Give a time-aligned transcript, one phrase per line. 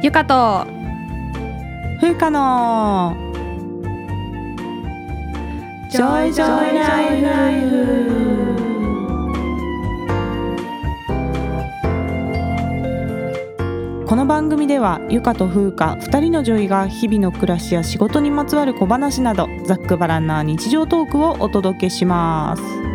[0.00, 0.64] ゆかと。
[2.00, 3.16] 風花の。
[5.90, 8.18] ジョイジョイライフ。
[14.06, 22.87] この番組ではゆかと風花2人のジョイが日々の暮らしや仕事にまつわる小話などざっくばらんな日常トークをお届けします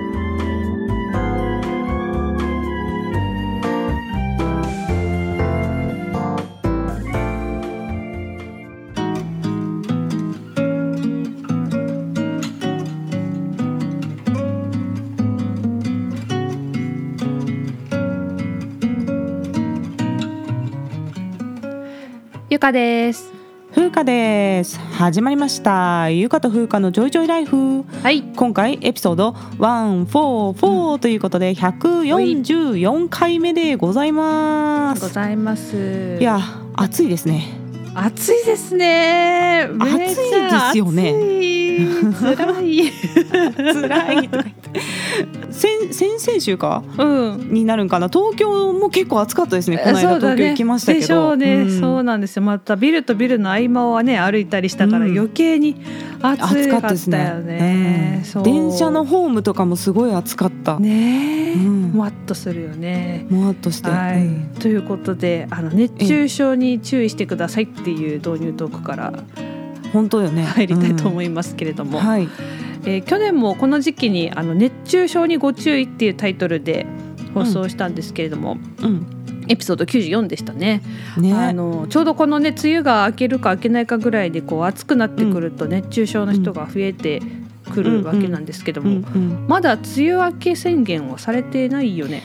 [22.63, 23.29] かです。
[23.75, 24.79] 風花です。
[24.79, 26.09] 始まりました。
[26.09, 27.83] ゆかと風花のジョイジョイライフ。
[28.01, 28.23] はい。
[28.23, 35.01] 今回エピソード144ということで144回目でございます。
[35.01, 36.17] ございます。
[36.21, 36.39] いや
[36.77, 37.49] 暑いですね。
[37.95, 39.67] 暑いですね。
[39.77, 40.15] 暑いで
[40.71, 41.11] すよね。
[41.11, 41.87] ね
[42.37, 42.91] 辛い。
[43.73, 44.29] 辛い
[45.53, 47.53] 先先々週かうん。
[47.53, 48.09] になるんかな？
[48.09, 50.99] 東京も結構暑かったですねこの間東京行きましたけど。
[50.99, 51.79] でしょうね、ん。
[51.79, 52.41] そうなんですよ。
[52.43, 55.17] またビルとビルの合間をね歩いたりしたからうん。
[55.17, 55.77] 余計に
[56.21, 58.43] 暑かったよね、うんそう。
[58.43, 63.27] 電車のホームとかもすごい暑かった、ねもわっとするよね。
[63.29, 64.55] もわっとして、はい、うん。
[64.59, 69.13] ということであの熱中症に注意してくださいっていう導入トークから
[69.91, 70.43] 本当よね。
[70.43, 72.27] 入りたいとい思いますけれども、はい
[72.85, 76.85] えー去年もこの時期にあの熱中症にご注意っていうタイトルで
[77.33, 79.07] 放送したんですけれども、うん。
[79.49, 80.81] エピソード94でしたね。
[81.17, 81.33] ね。
[81.33, 87.21] あのちょうどこのね梅雨が明けるか明けないかぐらいでこう暑くなってくると熱中症の人が増えて
[87.73, 88.97] くるわけなんですけども、うん。
[88.97, 89.45] うん。
[89.47, 92.23] まだ梅雨明け宣言はされてないよね。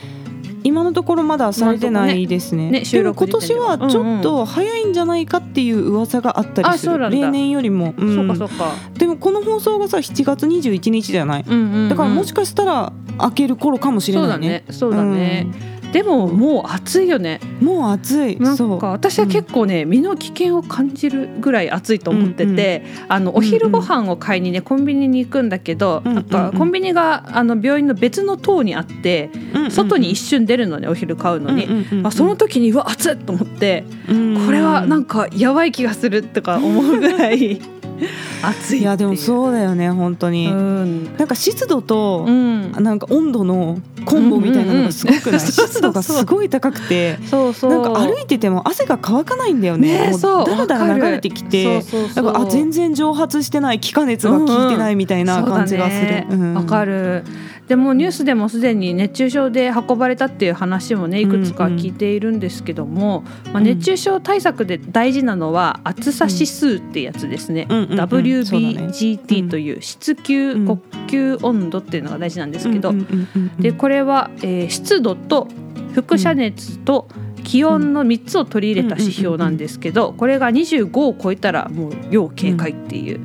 [0.63, 2.71] 今のところまだされてないですね。
[2.71, 6.91] ね収でも録今年はちょっと早いんじゃないかっていう噂があったりする。
[6.93, 8.73] あそうなんだ例年よりも、うんそうかそうか。
[8.97, 11.45] でもこの放送がさ7月21日じゃない。
[11.47, 14.63] うんうんうんだからもしかしたら開ける頃かもしれないね。
[14.69, 15.47] そうだね。
[15.47, 15.78] そうだね。
[15.91, 17.39] でももう暑いよね。
[17.43, 18.39] うんもう暑い。
[18.39, 18.57] なん。
[18.57, 31.65] か私は結構ね、身の危険を感じるぐらい暑いと思ってて、あのお昼ご飯を買いにねコンビニに行くんだけど、うんなんかうんコンビニがあの病院の別の棟にあって、うんうん外に一瞬出るのねお昼買うのに。
[31.65, 37.59] うんうんうんあその時にうわ暑いと思って、うんこれはなんかやばい気がするとか思うぐらい
[38.41, 40.47] 暑いいやでもそうだよね本当に。
[40.47, 45.27] うん、なんか湿度とうん、なんか温度のコンボみたいなのがすごくない、うん。
[45.27, 47.17] うんうん湿度がすごい高くて。
[47.25, 47.71] そうそう。
[47.71, 49.97] なんか歩いてても汗が乾かないんだよね。
[49.97, 50.45] もねそう。
[50.45, 51.81] だらだら流れてきて、
[52.15, 56.25] だからあ全然蒸発してない気化熱が効いてないみたいな感じがする。
[56.29, 57.23] そうだねわ、かる。
[57.69, 63.63] るでもニュースでもすでに熱中症で運ばれたっていう話もねいくつか聞いているんですけども、まあ、うん。
[63.63, 67.77] 熱中症対策で大事なのは暑さ指数ってやつですね、うん。
[67.77, 70.65] うんうん WBGT という湿球うん。
[70.65, 70.73] 呼
[71.07, 75.47] 吸温度っていうのが大事なんですけど、うんうんうんうんでこれは、えー湿度と
[75.95, 77.07] 輻射熱と
[77.43, 83.19] 気温の3つを取り入れた指標なんですけどこれが25を超えたらもう要警戒っていう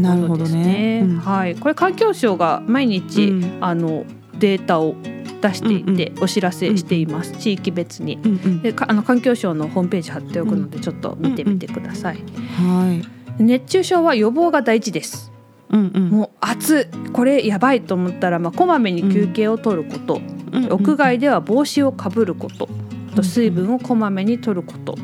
[0.00, 1.02] なるほどね。
[1.04, 1.16] うん。
[1.18, 3.58] はい、これ環境省が毎日、うん。
[3.60, 4.04] あの
[4.38, 4.94] データを
[5.40, 8.18] 出していて、うんお知らせしています、地域別に。
[8.22, 8.62] うんうん。
[8.62, 12.16] でかあの環境省のホームページ貼っておくのでちょっと見てみてください。
[12.16, 13.02] は
[13.38, 13.42] い。
[13.42, 15.32] 熱中症は予防が大事です。
[15.70, 16.08] うんうん。
[16.10, 20.20] もう暑いこれやばいと思ったらまあこまめに休憩を取ること、うん。
[20.22, 20.40] うん
[20.72, 22.68] 屋外では帽子をかぶること、
[23.12, 24.96] あと水分をこまめに取ること、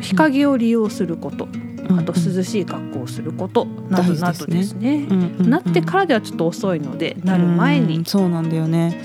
[0.00, 1.46] 日陰を利用すること、
[1.90, 5.06] あと涼しい格好をすることなどなどですね。
[5.10, 5.50] うんうんうん。
[5.50, 7.98] なってからではちょっと遅いのでなる前に。
[7.98, 9.00] うんそうなんだよね。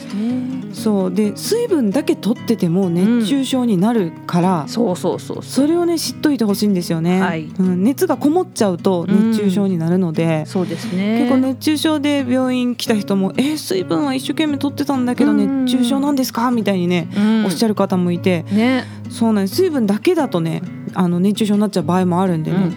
[0.73, 7.45] そうで水分だけ取ってても熱中症になるから、そうそうそうそそれをね知っといてほしいんですよね、はい。
[7.45, 11.19] うん、熱がこもっちゃうと熱中症になるのでう。、そうですね。
[11.19, 15.65] 結構熱中症で病院来た人も「えー水分は一生懸命取ってたんだけどうん。
[15.65, 18.45] 熱中症なんですか?」みたいにね、うん、おっしゃる方もいて。
[18.51, 18.85] ね。
[19.09, 19.55] そうなんです。
[19.55, 20.61] 水分だけだとね
[20.93, 22.71] あの熱中症になっちゃう場合もあるんでね、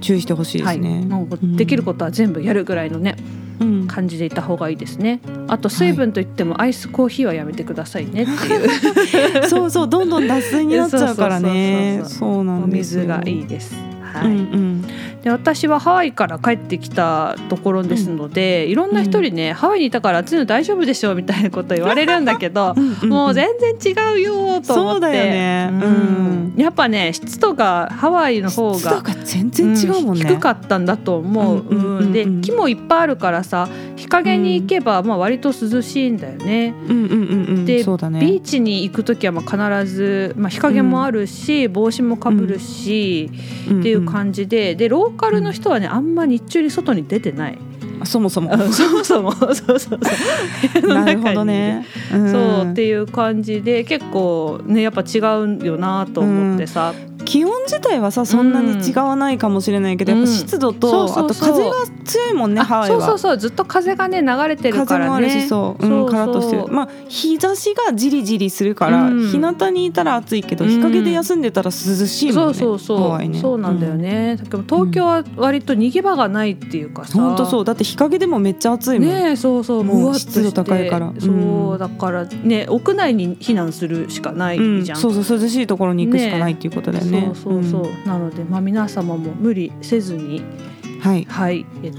[0.00, 0.76] 注意してほしいではい。
[0.76, 1.00] すね。
[1.00, 3.16] もうできることは全部やるぐらいのね
[3.60, 5.20] うん感じでいた方がいいですね。
[5.48, 9.44] あと水分といってもアイスコーヒーはやめてくださいねっていう。
[9.48, 13.74] そうそうどんどん脱水になっちゃうからねそうなおんですよ水がいいです。
[14.08, 14.26] はい。
[14.26, 14.82] うんうん。
[15.22, 24.66] で私はハワイから帰ってきたところですので、いろんな人にね、ハワイにいたから暑いの大丈夫でしょみたいなこと言われるんだけど、 うんうんもう全然違うよと思って。
[24.66, 25.70] そうだよね。
[25.72, 26.54] うん。
[26.56, 31.58] やっぱね湿度がハワイの方がが全然違うもんね、低かったんだと思う。
[31.58, 32.04] うんうんうんうん。
[32.04, 32.12] うん。
[32.12, 33.68] で木もいっぱいあるからさ
[33.98, 36.72] 日陰に行けばまあ割と涼しいんだよね。
[36.88, 37.64] うんうんうんうん。
[37.64, 38.20] で、そうだね。
[38.20, 43.28] ビーチに行く時はまあ必ず、まあ、日陰もあるし、帽子もかぶるし、
[43.64, 47.58] っていう感じででローカルの人はねあんま日中に外に出てない、
[48.04, 48.52] じそもそも。
[48.52, 49.32] うんそもそも。
[49.34, 51.84] そうそうそうなるほどね、
[52.16, 52.30] ん。
[52.30, 56.94] そうっていう感じで結構ねやっぱ違うよなと思ってさ、
[57.28, 61.50] 気温自体はさそんなに違わないかもしれないけど、うんやっぱ湿度と、そうそうそう。
[61.50, 63.00] あと風が強いもんねハあワイは。
[63.00, 63.38] そうそうそう。
[63.38, 65.06] ずっと風がね流れてるからね。
[65.06, 66.68] 風もあるしそう,、うん、そうそうカラッとしてる。
[66.68, 69.28] まあ日差しがじりじりするから、うん。
[69.28, 70.70] 日向にいたら暑いけどうん。
[70.70, 73.38] 日陰で休んでたら涼しいもんね、そうそうそう、ハワイね。
[73.38, 77.18] そうなんだよね、だけど東京は割と逃げ場がないっていうかさ。
[77.18, 77.64] 本当そう。
[77.66, 79.84] だって日陰でもめっちゃ暑いもん、ねえそうそう。
[79.84, 81.12] もう湿度高いから。
[81.18, 81.78] そう、うん。
[81.78, 90.68] だからね屋内に避難するしかないうん、じゃん、そうそう涼しいところに行くしかないっていうことだよねそうそうそう、なのでまあ皆様も無理せずにうん
[91.00, 91.24] はい。
[91.24, 91.66] はい。
[91.82, 91.92] え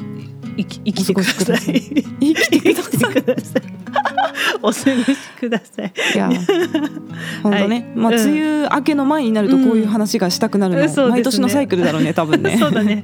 [0.58, 1.58] 生き生きてください。
[2.20, 4.09] 生きてください
[4.62, 4.84] お過ごし
[5.40, 5.94] ください。
[6.16, 6.30] いや
[7.44, 8.22] 本当ね、まあうん。
[8.22, 12.58] 梅雨明けの前になるとこういう話がしたくなるの、毎年のサイクルだろうね多分ね。
[12.60, 13.02] そうだね。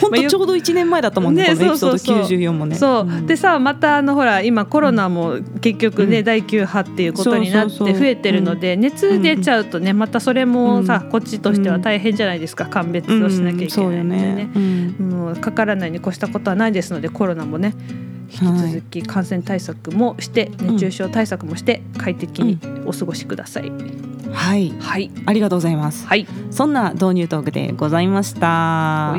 [0.00, 2.38] 本当ちょうど1年前だったもんねねこのエピソードそうそうそう。
[2.38, 2.76] 94もね。
[2.76, 3.26] そう、ん。
[3.26, 6.24] でさまたあのほら今コロナも結局ね、うん。
[6.24, 12.66] 第9波っていうことになって増えてるので、熱出ちゃうとねまたそれもさ、こっちとしては大変じゃないですか。
[12.66, 14.94] 鑑別をしなきゃいけないのでね,、うん。
[15.10, 17.74] もうかからないに越したことはないですのでコロナもね
[18.30, 23.70] 引き続き感染対策もして、熱中症対策もして快適にお過ごしください。
[24.32, 24.72] はい。
[24.80, 25.10] はい。
[25.24, 26.06] ありがとうございます。
[26.06, 29.14] はい、そんな導入トークでございました。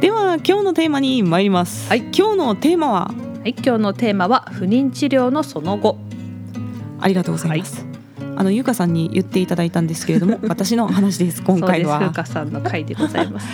[0.00, 1.98] では今日のテーマに参ります、はい。
[2.16, 3.10] 今日のテーマは？
[3.42, 5.98] はい、今日のテーマは不妊治療のその後。
[7.00, 7.84] ありがとうございます、
[8.36, 11.98] あのゆかさんに言っていただいたんですけれども 私の話です今回は。
[11.98, 12.22] そうです。
[12.22, 13.46] 風花さんの回でございます。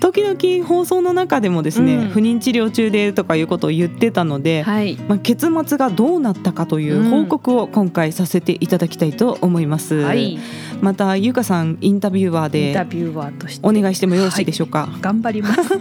[0.00, 4.96] 時々放送の中でもですね、うん不妊治療中でとかいうことを言ってたので、はい。
[5.08, 10.38] まあ、結末がどうなったかという報告を今回させていただきたいと思います、はい。
[10.80, 15.78] またゆかさんインタビュアーインタでビュアーとしてお願いしてもよろしいでしょうか、頑張ります。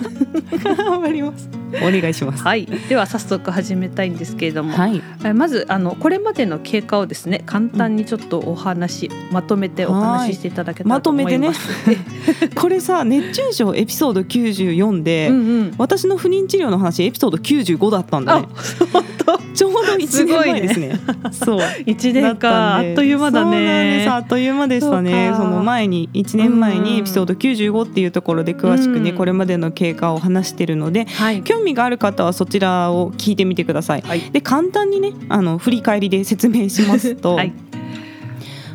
[0.63, 2.43] 頑張りますお願いします。
[2.43, 2.65] はい。
[2.65, 5.01] では早速始めたいんですけれども、はい。
[5.23, 11.69] えまずあのこれまでの経過をですね簡単にちょっとお話、まとめてお話ししていただけたらと思います。
[12.55, 15.75] これさ熱中症エピソード94で、うんうん。
[15.77, 18.47] 私の不妊治療の話エピソード95だったんだあね、
[18.91, 19.39] 本当。
[19.53, 20.99] ちょうど1年前ですね。
[21.31, 21.59] そう。
[21.85, 24.05] 一だ年かあっという間だそうなんです。
[24.05, 24.07] ね。
[24.09, 25.33] あっという間でしたね。
[25.35, 29.17] その前に1年前にエピソード95っていうところで詳しくね、うん。
[29.17, 31.41] これまでの経過を話してるのではい。
[31.59, 34.01] 興味がある方はそちらを聞いてみてください。
[34.01, 34.31] はい。
[34.31, 37.53] で簡単にねあの振り返りで説明しますと、はい。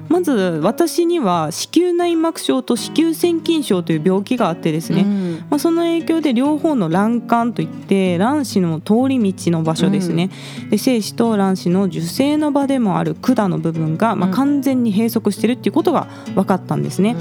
[0.07, 0.33] まず
[0.63, 10.31] 私には子宮内膜症と子宮腺筋症という病気があってですね、うんまあ、その影響で両方の卵管といって卵子の通り道の場所ですね、
[10.71, 17.17] で精子と卵子の受精の場でもある管の部分が、まあ、うん完全に閉塞してるっていうことが分かったんですね。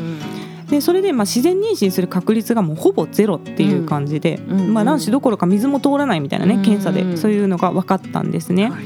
[0.70, 4.74] でそれでまあ自然妊娠する確率がもうほぼゼロっていう感じで、うんうん。
[4.74, 8.70] まあ、卵子どころか水も通らないみたいなねうん検査でそういうのが分かったんですね。
[8.70, 8.84] はい。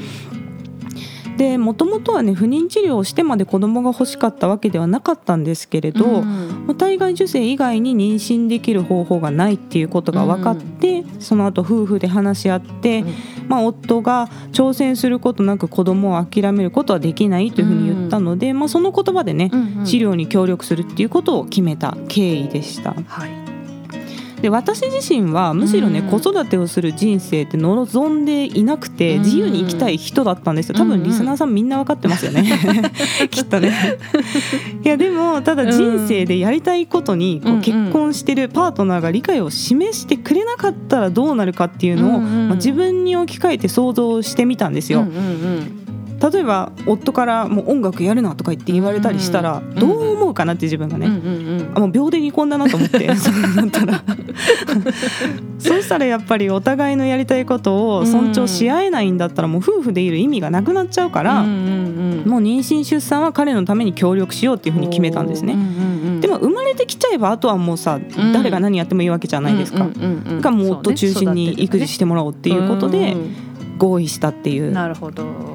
[1.38, 13.04] でもともとはね不妊治療をしてまで子供が欲しかったわけではなかったんですけれど、うんまあ体外受精以外に妊娠できる方法がないっていうことが分かって、その後夫婦で話し合って、
[13.46, 19.84] まあ、夫が挑戦することなく子供を諦めることはできないというふうに言ったので、まあ、その言葉でね、うんうん。
[19.84, 22.94] 治療に協力するっていうことを決めた経緯でした。
[23.06, 23.48] はい。
[24.40, 26.08] で私自身はむしろね、うん。
[26.08, 29.22] 子育てをする人生って望んでいなくてうん。
[29.22, 30.74] 自由に生きたい人だったんですよ。
[30.76, 32.44] 多分リスナーさんみんな分かってますよね。
[33.30, 33.72] きっとね。
[34.84, 45.88] いやでもただ人生でやりたいことにこう結婚してるパートナーが理解を示してくれなかったらどうなるかっていうのを、まあ、自分に置き換えて想像してみたんですよ、うんうんうん
[46.20, 51.06] 例えば夫からもう音楽やるなとか言って言われたりしたらうんどう思うかなって自分がね、
[51.74, 54.02] あもう秒で離婚だなと思ってそうなったら
[55.58, 61.50] そうしたらやっぱりお互いのやりたいことを尊重し合えないんだったらもう夫婦でいる意味がなくなっちゃうから、もう
[62.40, 65.56] 妊娠出産は彼のために協力しようっていうふうに決めたんですね。
[66.20, 68.32] でも生まれてきちゃえばあとはもうさ、ん。
[68.32, 69.86] 誰が何やってもいいわけじゃないですか。
[70.40, 73.16] がもう夫中心に育児してもらおうっていうことで
[73.78, 74.74] 合意したっていう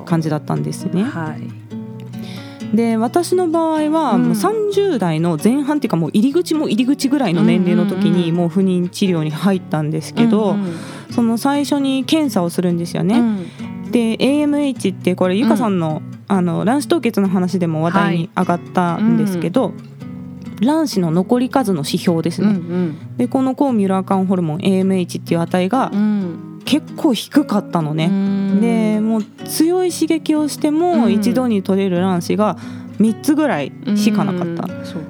[0.06, 1.04] 感じだったんですね。
[1.04, 2.76] はい。
[2.76, 4.24] で私の場合はうん。
[4.24, 10.74] もう30代の前半っていうかもう入り口も入り口ぐらいの年齢の時にもう不妊治療に入ったんですけど、うんうん
[11.14, 13.20] その最初に検査をするんですよね。
[13.20, 13.92] うん。
[13.92, 19.74] で AMH ってこれゆかさんの,、あの卵子凍結の話でも話題に上がったんですけど、
[20.60, 22.58] 卵子の残り数の指標ですうんうね。
[22.58, 23.18] ん。
[23.18, 28.08] でこの抗ミュラー管ホルモン AMH っていう値がうん結構低かったのね。
[28.08, 31.14] ねでもう強い刺激をしてもうん。
[31.14, 32.58] 一度に取れる卵子が
[33.00, 34.68] 3つぐらいしかなかった。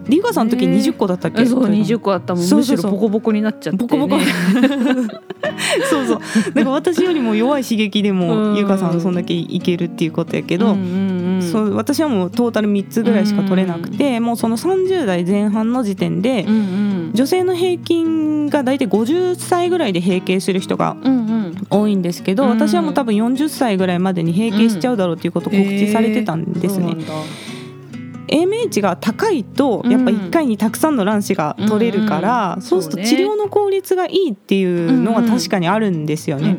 [0.07, 1.45] リュウガさんの時20個だったっけ？
[1.45, 2.43] そう20個あったもん。
[2.43, 2.77] むしそうそう。
[2.77, 4.21] そうろボコボコになっちゃって、ね、ボコボコ。
[5.89, 6.19] そうそう。
[6.53, 8.17] だから私よりも弱い刺激でうん。
[8.17, 11.12] も優香さんはそんだけいけるっていうことやけど、うんうんうん、
[11.53, 16.45] そう私はもうトータル3つぐらいしか取れなくて、もうその30代前半の時点で、
[17.13, 20.97] 女性の平均が大体50歳ぐらいで閉経する人が
[21.69, 26.95] 多いんですけど、うん私はもう多分40歳ぐらいまでに閉経しちゃうだろうっていうことを告知されてたんですね。
[28.27, 29.91] AMH が高いとうん。
[29.91, 36.57] やっぱ1回にたくさんの卵子が取れるから、うんそうすると治療の効率がいいっていうのは確かにあるんですよね。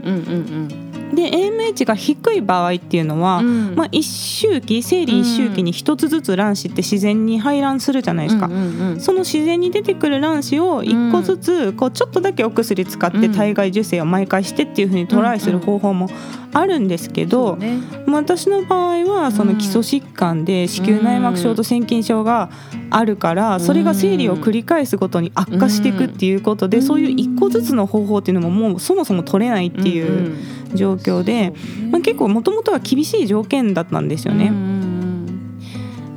[1.15, 3.75] うんうんうんで AMH が低い場合っていうのは、うん。
[3.75, 8.47] まあ、1周期生理1周期に1つずつ卵子って自然に排卵するじゃないですか。
[8.47, 9.01] うんうんうん。
[9.01, 13.33] その自然に出てくる卵子を1個ずつこうちょっとだけお薬使ってうん。
[13.33, 16.09] 体外受精を毎回してっていう風にトライする方法も
[16.55, 17.79] あるんですけど、ね。
[18.07, 22.51] まあ私の場合はその基礎疾患で子宮内膜症と腺筋症が
[22.91, 26.83] あるからそれが生理を繰り返すごとに悪化していくっていうことでうん。
[26.83, 30.37] そういう1個ずつの方法っていうのももうそもそも取れないっていう
[30.75, 31.53] 状況で、
[31.91, 34.53] まあ、結構もともとは厳しい条件だったんですよね。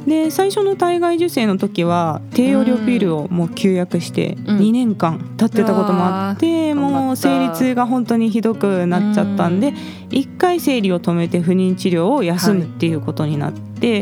[0.07, 4.57] で最初の体外受精の時は低用量ピルをもう休薬してうん。
[4.59, 9.73] 2年間経ってたこともあって、もう生理痛が本当にひどくなっちゃったんで、
[10.09, 14.01] 1回生理を止めて不妊治療を休むっていうことになって、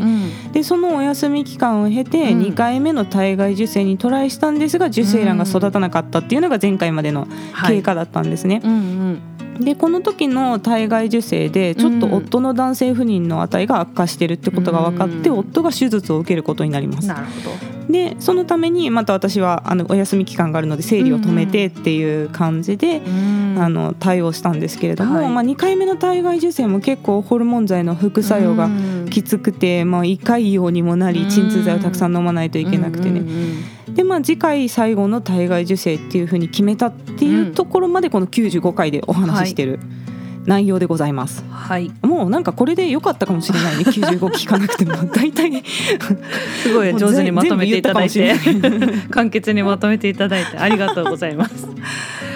[0.52, 2.40] でそのお休み期間を経てうん。
[2.40, 7.26] 2回目の体外受精にトライしたんですが受精卵が育たなかったっていうのが前回までの
[7.66, 8.60] 経過だったんですね。
[8.62, 15.38] うんうんでこの時の体外受精でちょっと夫の男性不妊の値が悪化してるってことが分かって、うん。
[15.38, 17.08] 夫が手術を受けることになります。
[17.08, 17.76] なるほど。
[17.92, 23.00] でそのためにまた私はあのお休み期間があるので生理を止めてっていう感じで、
[23.58, 25.28] あの対応したんですけれども、はい。
[25.28, 28.68] まあ、2回目の体外受精も結構ホルモン剤の副作用が
[29.10, 33.22] きつくて、まあ、胃潰瘍にもなり鎮痛剤をたくさん飲まないといけなくてね、
[33.96, 39.80] でまあ次回最後の体外受精っていうふうに決めたっていうところまでこの95回でお話ししてる
[40.44, 41.42] 内容でございます。
[41.50, 41.90] はい。
[42.02, 43.82] もうなんかこれで良かったかもしれないね。
[43.82, 45.64] 95聞かなくても大体。
[46.62, 48.36] すごい上手にまとめていただいて。
[49.10, 50.56] 簡潔にまとめていただいて。
[50.56, 51.66] ありがとうございます。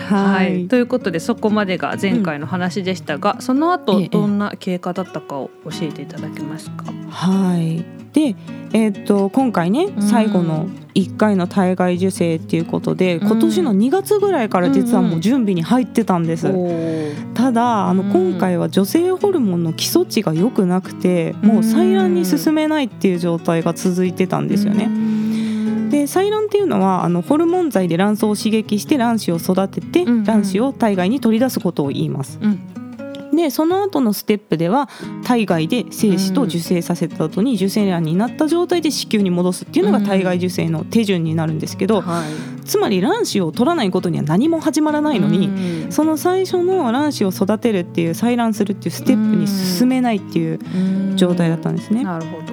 [0.08, 4.08] はい、ということでそこまでが前回の話でしたが、その後ええ。
[4.08, 6.86] どんな経過だったかを教えていただけますか？
[7.10, 8.34] はいで、
[8.72, 10.02] えーっと今回ねん。
[10.02, 13.28] 最後の1回の体外受精っていうことで、うん。
[13.28, 16.48] 今年の2月ぐらいから実はもう準備に入ってたんです。
[16.48, 17.32] おー。
[17.34, 18.10] ただあのうん。
[18.10, 24.88] 今回は女性ホルモンの基礎値が良くなくてもう採卵に進めないっていう状態が続いてたんですよね。
[25.90, 30.24] で採卵っていうのはあのホルモン剤で卵巣を刺激して卵子を育ててうんうん。
[30.24, 32.38] 卵子を体外に取り出すことを言います。
[32.42, 32.69] うん
[33.40, 34.88] でその後のステップでは
[35.24, 45.92] 体外で精子と受精させた後に受精卵になった状態で子宮に戻すっていうのが体外受精の手順になるんですけどはい、つまり卵子を取らないことには何も始まらないのにうん。
[45.92, 50.58] その最初の卵子を育てるっていう採卵するっていうステップに進めないっていう
[51.16, 52.04] 状態だったんですね。
[52.04, 52.52] なるほど。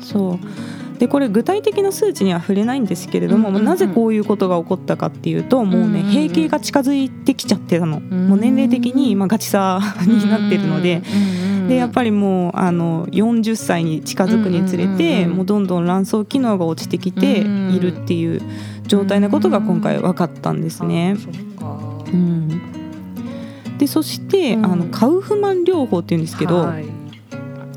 [0.00, 0.71] そう
[1.02, 11.02] でこれ具体的な数値には触れないんですけれども、うんうんうんなぜこういうことが起こったかっていうともうね、閉経が近づいてきちゃってたの、んもう年齢的にまあガチさになってるので。
[11.68, 18.42] でやっりぱりもうあの40歳に近づくにつれて、もうどんどん卵巣機能が落ちてきているっていう
[18.86, 21.16] 状態なことが今回分かったんですね。
[22.12, 22.48] うん、
[23.78, 24.66] でそして、うん。
[24.66, 27.01] あのカウフマン療法っていうんですけど、はい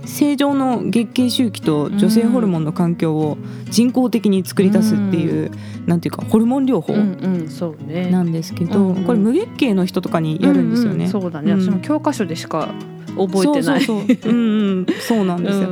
[0.06, 3.38] 正常の月経周期と女性ホルモンの環境を
[3.70, 5.52] 人工的に作り出すっていう、
[5.86, 9.04] なんていうかホルモン療法なんですけど、うんうん。
[9.04, 11.06] これ無月経の人とかにやるんですよね。
[11.06, 11.62] ううそうだね、うん。
[11.62, 12.70] 私も教科書でしか
[13.18, 13.82] 覚えてない。
[13.84, 14.32] そうそうそう。
[14.32, 14.86] うんうん。
[15.00, 15.70] そうなんですよ。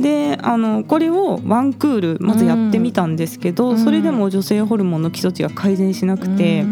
[0.00, 6.64] であのこれをワンクールまずやってみたんですけど、うんそれでも女性ホルモンの基礎値が改善しなくて、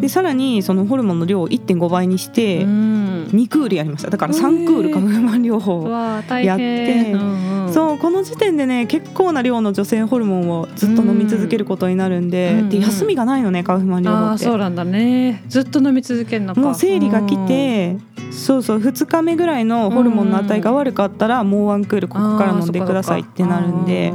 [0.00, 3.28] でさらにそのホルモンの量を1.5倍にしてうん。
[3.32, 4.10] 2クールやりました。
[4.10, 6.20] だから3クールカフェマン療法や
[6.54, 7.72] っ変てうんうん。
[7.72, 15.42] そうこの時点でね結構な量の女性ホルモンをずっと飲み続けることになるんで,、うんで休みがないのねカウフマン療法ってそうなんだね。
[15.48, 16.60] ずっと飲み続けるのか。
[16.60, 17.96] もう生理が来て、
[18.30, 24.12] そうそう2日目ぐらいのホルモンの値が悪かったら、もうワンクールここから飲んでくださいってなるんで、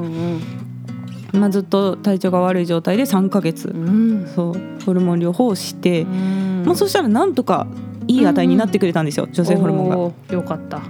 [1.36, 4.28] まあ、ずっと体調が悪い状態で3ヶ月、うん。
[4.36, 6.64] そうホルモン療法をして、うん。
[6.66, 7.68] まあ、そしたらなんとか
[8.08, 10.36] いい値になってくれたんですよ、女性ホルモンが。
[10.36, 10.82] よかった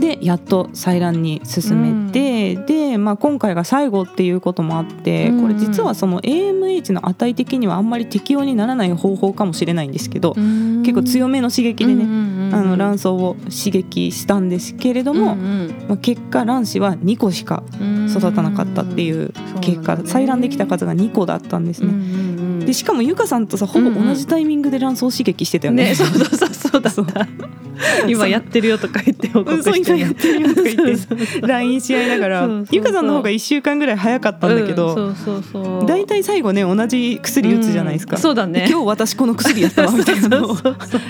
[0.00, 12.04] でやっと採卵に進めて、で、まあ、今回が最後っていうこともあって、うんこれ実はその AMH の値的にはあんまり適用にならない方法かもしれないんですけど、結構強めの刺激でね、
[12.52, 17.62] あの卵巣を刺激したんですけれども、まあ、結果卵子は2個しか
[18.08, 22.64] 育たなかったっていう結果、採卵できた数が2個だったんですね。
[22.64, 25.84] でしかもゆかさんとさほぼ同じタイミングで卵巣刺激してたよね。
[25.84, 27.59] ねそうそうそうそうだった
[28.08, 31.40] 今やってるよとか言って報告して今やってるよとか言って。
[31.40, 35.86] LINE し合いながらゆかさんの方が1週間ぐらい早かったんだけど、うんそうそうそう。
[35.86, 38.66] 大体最後ね同じ薬打つじゃないですか、うんそうだね。
[38.68, 40.56] 今日私この薬やったわみたいなのを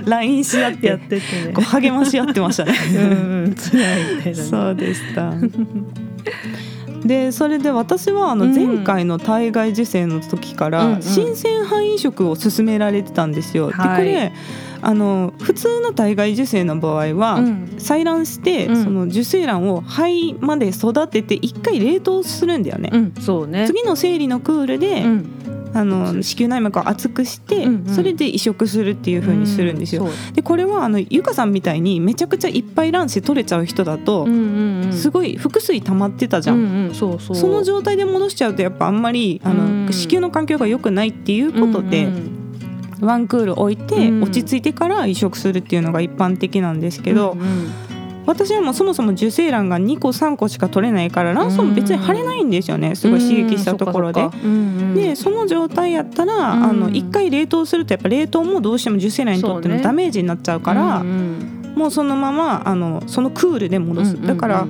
[0.04, 0.86] LINE し合って。
[0.86, 1.52] やっててね。
[1.54, 2.74] こう励まし合ってましたね。
[2.94, 4.34] うんね。
[4.34, 5.32] そうでした。
[7.04, 8.54] でそれで私はあのうん。
[8.54, 11.02] 前回の体外受精の時かうんらうん。
[11.02, 13.70] 新鮮肺移植を勧められてたんですよ。
[13.70, 14.32] はいでこれ
[14.82, 17.64] あの普通の体外受精の場合は、うん。
[17.78, 18.84] 採卵して、うん。
[18.84, 22.90] その受精卵を肺まで育てて一回冷凍するんだよね。
[22.92, 23.14] うん。
[23.20, 23.66] そうね。
[23.66, 25.30] 次の生理のクールで、うん。
[25.72, 27.94] あの子宮内膜を厚くして、うんうん。
[27.94, 30.06] それで移植するっていう風にするんですよ。
[30.06, 30.34] そう。
[30.34, 34.92] でこれはあのゆかさんみたいにめちゃくちゃいっぱい卵子取れちゃう人だと、うんうんうん。
[34.92, 36.56] すごい腹水溜まってたじゃん。
[36.56, 36.94] うんうん。
[36.94, 37.36] そうそう。
[37.36, 39.92] その状態で戻しちゃうとやっぱあんまりあの、うん。
[39.92, 42.39] 子宮の環境が良くないっていうことで、うんうん
[43.00, 44.22] ワンクール置いてうん。
[44.22, 47.70] 落ち着いてから移植するっていうのが一般的なんですけど、うんうん。
[48.26, 54.28] 私はもうそもそも受精卵が2個3個しか取れないから卵巣も別に腫れないんですよねすごい刺激したところで。
[54.94, 56.64] でその状態やったら、うん。
[56.64, 61.12] あの1回冷凍するとやっぱ冷凍もどうしても受精卵にとってのダメージになっちゃうからうんう
[61.56, 64.66] んもうそのままあのそのクールで戻す、だから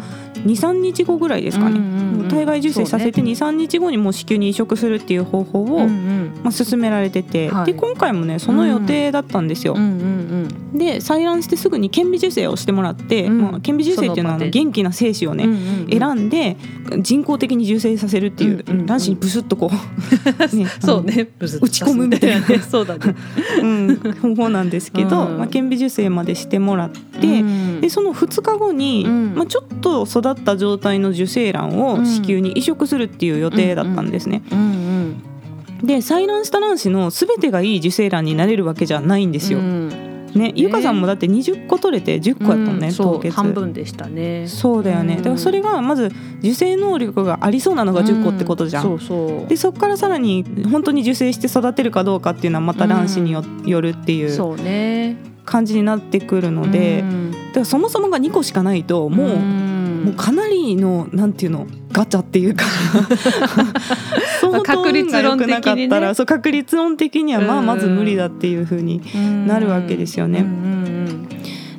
[0.47, 3.33] 23日後ぐらいですかね、もう体外受精させてそうね。
[3.33, 7.67] 23日後にもう子宮に移植するっていう方法を、まあ、進められてて、はい。
[7.67, 9.75] で今回もねその予定だったんですよ。
[9.75, 13.43] で採卵してすぐに顕微授精をしてもらって、うん。
[13.43, 15.49] まあ、顕微授精っていうのは元気な精子をね、
[15.90, 16.57] 選んで
[17.00, 19.71] 人工的に受精させるっていう、卵子にブスッとこう、
[20.57, 21.29] ねそうね。
[21.40, 23.17] 打ち込むみたいなね そうだね。
[23.62, 25.38] うん、方法なんですけど、うん。
[25.38, 27.80] まあ、顕微授精までしてもらって、うん。
[27.80, 29.35] でその2日後に、うん。
[29.35, 34.43] まあ、ちょっと育った状態の受精卵を子宮に移植するっていう予定だったんですね。
[35.82, 39.60] で採卵した卵子の全てがいい受精卵になれるわけじゃないんですよ。
[39.60, 40.10] うん。
[40.34, 42.95] ね、ゆかさんもだって20個取れて10個やったのね、うん。
[42.95, 43.34] 凍結。
[43.34, 44.47] 半分でしたね。
[44.47, 45.23] そうだよね、うん。
[45.23, 48.99] だからそれがまず受精能力がありそうなのが10個ってことじゃん、うん。
[49.00, 49.49] そうそう。
[49.49, 54.30] でそこからさらに本当に受精して育てるかどうかっていうのはまた卵子によ,、よるっていう。
[54.30, 55.17] そうね
[55.50, 57.32] 感じになってくるので、うん。
[57.32, 60.04] だからそもそもが2個しかないともう、ん。
[60.04, 62.65] もうかなりのなんていうのガチャっていうか
[64.65, 65.10] 確率論的にね。
[65.10, 67.67] 運が良くなかったらそう確率論的にはまあうん。
[67.67, 69.02] まず無理だっていうふうに
[69.47, 70.47] なるわけですよね。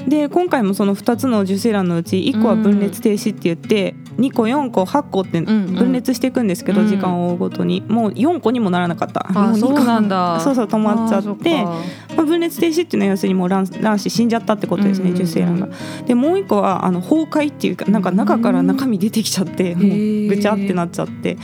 [0.07, 5.75] で今回もその2つの受精卵のうち1個は分裂停止って言って2個4個8個ってんうん。
[5.75, 6.87] 分裂していくんですけど、うん。
[6.87, 7.83] 時間を追うごとに。
[7.87, 9.27] もう4個にもならなかった。
[9.31, 10.39] もう2あそう個なんだ。
[10.39, 11.63] そうそう止まっちゃって。
[11.63, 11.81] ま
[12.17, 15.23] あ、分裂停止っていうのは要するにもう卵卵子死んじゃったってことですね、うんうんうん。
[15.23, 15.69] 受精卵が。
[16.05, 19.85] でもう1個はあの崩壊っていうかなんか中から中身出てきちゃって、もう
[20.27, 21.37] ぐちゃってなっちゃって。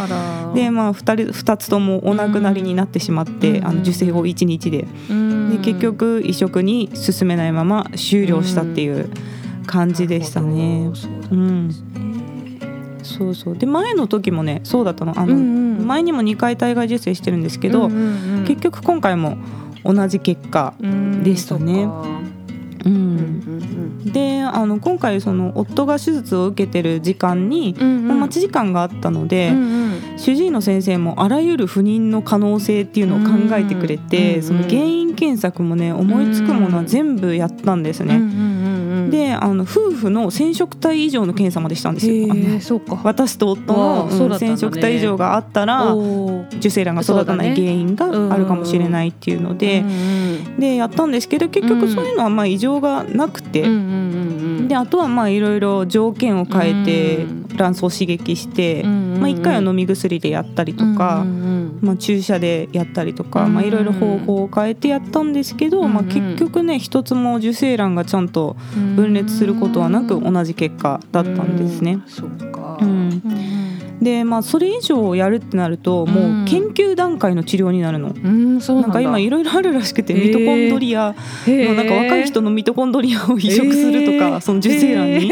[0.54, 4.88] でまあ、2, 人2つともお亡くなりになってしまって、うんあの受精後1日で。
[5.10, 5.50] うん。
[5.52, 9.10] で結局移植に進めないまま終了したっていう
[9.66, 10.92] 感じでしたね。
[11.32, 11.70] うん
[13.08, 13.58] そうそう。
[13.58, 15.18] で前の時もねそうだったの。
[15.18, 15.88] あの、うんうん。
[15.88, 18.46] 前にも2回体外受精してるんですけど、うんうんうん。
[18.46, 19.38] 結局今回も
[19.84, 21.24] 同じ結果、うん。
[21.24, 21.84] でしたね。
[21.84, 22.12] うん。
[22.86, 28.20] うんうんであの今回その夫が手術を受けてる時間に、うんうん。
[28.20, 30.18] 待ち時間があったので、うんうん。
[30.18, 38.16] 主治医の先生もあらゆる不妊の可能性っていうのを考えてくれて、うんその原因検索もね思いつくものは全部やったんですね。
[38.16, 38.57] うんうんうんうん
[39.10, 42.34] であの夫婦の染色体異常の検査までしたんですよ。
[42.60, 43.00] そうか。
[43.04, 49.84] 私と夫わの、染色体異常があったら受精卵が育たない原因があるかもしれないっていうので、
[50.60, 53.64] でやったんですけど結局そういうのはまあ異常がなくて、
[54.68, 61.26] であとはまあいろいろ条件を変えてうん卵巣を刺激して、まあ、1回は飲み薬でやったりとか、
[61.82, 71.94] まあ、注射でやったりとか、いろいろ方法を変えてやったんですけど、うんまあ、結局ね一つも受精卵がちゃんとうん分裂することはなく同じ結果だったんですね。
[71.94, 72.78] うんそうか。
[72.82, 73.57] うんうん
[74.02, 78.10] でまあそれ以上やるってなるともう研究段階の治療になるの。
[78.10, 81.16] うんなんか今いろいろあるらしくてミトコンドリア
[81.48, 85.30] のなんか若い人のミトコンドリアを移植するとか、その受精卵に。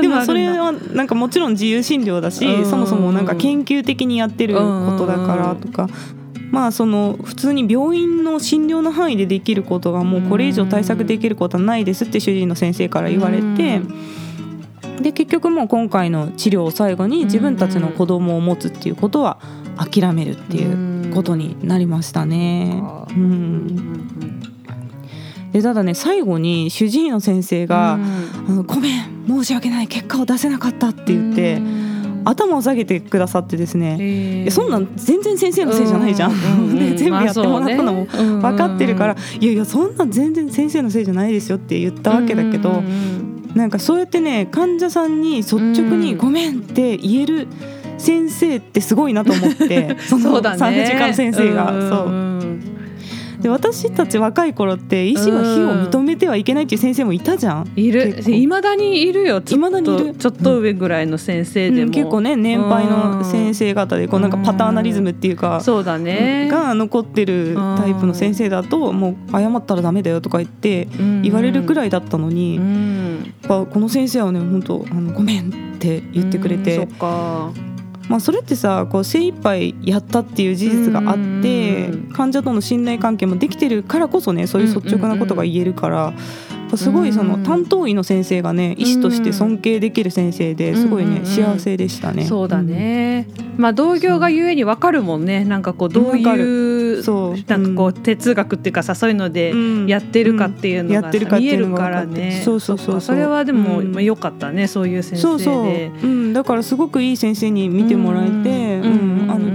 [0.00, 2.66] でもそれはなんかもちろん自由診療だし、うん。
[2.66, 4.60] そもそもなんか研究的にやってるこ
[4.98, 5.88] とだからとか、
[6.50, 13.80] まあその普通に病院の診療の範囲でできることがもうこれ以上対策できることはないですって主治医の先生から言われて、
[15.00, 19.38] で結局もう今回の治療を最後に自分たちの子供を持つっていうことは
[19.76, 22.82] 諦めるっていうことになりましたね。
[23.10, 24.42] うんうん。
[25.52, 28.04] でただね最後に主治医の先生がうん
[28.48, 31.86] 「あのごめん申し訳ない結果を出せなかった」って言ってうん。
[32.26, 36.32] 頭を下げてくださってですねそんなん全然先生のせいじゃないじゃん。
[36.32, 36.34] う
[36.74, 43.15] うで 全部やってもらったのも分かってるから「いやいやそんなん全然先生のせいじゃないですよ」って言ったわけだけど、うんうん
[43.56, 46.18] なんかそうやってね患者さんに率直に「うん。
[46.18, 47.48] ごめん」って言える
[47.96, 51.70] 先生ってすごいなと思って その産婦人科の先生が。
[51.72, 51.88] ん。
[51.88, 52.35] そう
[53.40, 57.72] で私たち若い頃って医師は非を認めてはいけないっていう先生もいたじゃん。
[57.76, 58.22] いる。
[58.30, 59.66] いまだにいるよちょっと。
[59.68, 60.14] 未だにいる。
[60.14, 66.48] ちょっと上ぐらいの先生でも、うん結構ね年配の先生方でこうなんかパターナリズムっていうか、そうだね。
[66.50, 70.88] が残ってるタイプの先生だともう謝ったらダメだよとか言って
[71.22, 76.86] 言われるくらい、いだったのに、うやっん、ぱこの先生はね本当あのごめんって言ってくれて、
[78.08, 86.12] まあ、それってさこう精一杯やったっていう事実があってうん患者との信頼関係もできてるからこそねそういう率直なことが言えるから。
[86.74, 92.24] すごいそのうん担当医の先生がね医師として尊敬できる先生ですごいねうん幸せでしたね。
[92.26, 95.44] そうだね、まあ同業がゆえにわかるもんね。
[95.44, 97.50] なんかこうどういうそう。
[97.50, 99.86] なんかこう哲学っていうかさそういうのでうん。
[99.86, 102.42] やってるかっていうのが見えるからね。
[102.44, 108.80] そうそうそうそれはでも良かったねそういう先生そうそう、でうん、だからすごくいい先生に見てもらえて、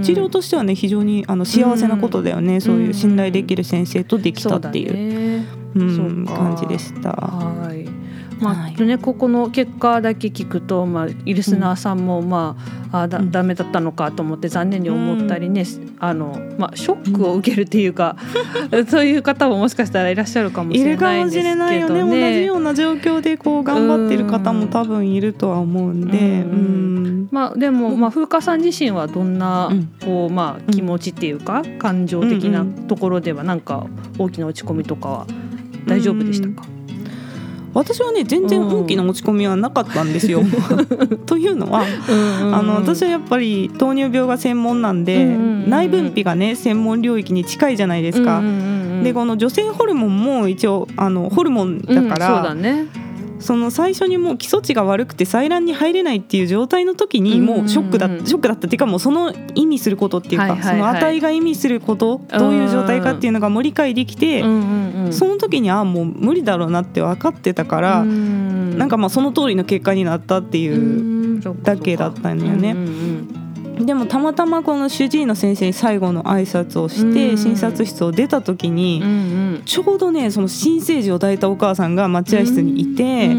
[0.02, 5.44] 治療としてはね非常にあの幸せなことだよね、そういう信頼できる先生とできたっていう。
[5.74, 6.26] そうん。
[6.26, 7.10] 感じでした。
[7.10, 7.88] はい。
[8.42, 12.56] まあ、はいね、ここの結果だけ聞くと、まあ、イルスナーさんも、ま
[12.90, 15.64] あ、あだ、うんダメだったのかと思って残念に思ったりね。
[15.98, 18.16] あの、まあ、ショックを受けるっていうか。
[18.88, 22.54] そういう方ももしかしたらいらっしゃるかもしいれるかもしないんですけどれないよね同じねよ。
[22.56, 33.86] うな状況でこう頑張ってる方も多分いるとは思うんで、うんうんまあ、でも、まあ、風花さん自身はどんな、うんこう、まあ、気持ちっていうか、感情的なところでは、なんか
[34.18, 35.26] 大きな落ち込みとかは。
[35.86, 36.71] 大丈夫でしたか？
[37.74, 40.42] 私はね全然大きな落ち込みはなかったんですよ。
[41.26, 41.84] というのは
[42.52, 48.40] あの私はやっぱり糖尿病が専門なんで、うんうんうん内分泌がね専門領域に近いじゃないですか。
[48.40, 52.86] うんうんうんうんでこの女性ホルモンも一応あのホルモンだから、うんそうだね。
[53.42, 64.46] その最初にもう基礎値が悪くて採卵に入れないっていう状態の時にうんもうショックだ、うんうんショックだったっていうかもうその意味することっていうか、その値が意味することどういう状態かっていうのがもう理解できて、そ
[65.26, 71.12] の時にあもう無理だろうなって分かってたから、うんなんかまあその通りの結果になったっていう。
[71.62, 72.76] だけだったんだよね
[73.80, 77.38] でもたまたまこの主治医の先生に最後の挨拶をして、うん。
[77.38, 83.34] 診察室を出た時に、ちょうどねその新生児を抱いたお母さんが待合室にいて、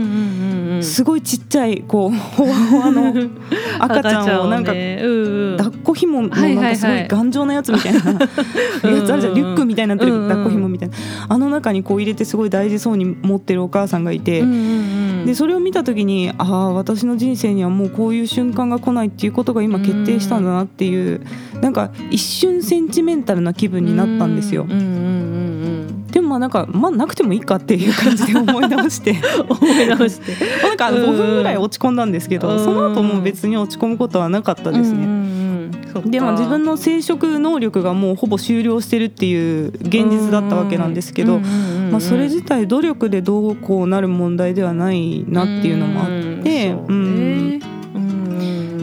[0.81, 3.13] すごいちっちゃいこうほわほわの
[3.79, 9.33] 赤ちゃんをなんか抱っこ紐のなんかすごい頑丈なやつみたいな やつあるじゃん。
[9.33, 10.95] リュックみたいになってる抱っこ紐みたいな。
[11.29, 14.43] あの中にこう入れてすごい大事そうに持ってるお母さんがいて。
[15.25, 21.21] でそれを見た時にああ私の人生にはもうこういう瞬間が来ないっていうことが今決定したんだなっていう
[21.61, 24.65] なんか一瞬センチメンタルな気分になったんですよ。
[26.11, 29.11] でもまあなんかまあなくてもいいかっていう感じで思い直して。
[29.11, 29.15] う
[29.53, 30.33] ん思い直して。
[30.61, 32.41] なんか5分ぐらい落ち込んだんですけうん。
[32.41, 35.07] どその後も別に落ち込むことはなかったですね。
[36.05, 41.39] でも自分の生殖能力がもうほぼ終了してるっていう現実だったわけなんですけど、
[41.91, 47.59] まあ、それ自体努力でどうこうなる問題ではないなっていうのもあって、うん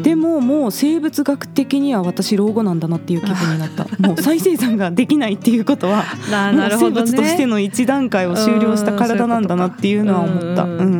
[0.02, 3.86] でももう生物学的には私老後なんだなっていう気分になった。
[4.00, 10.64] もう再生産ができないっていうことは なもう生物としての一段階を終了した体なんだなっていうのは思った。
[10.64, 10.99] うん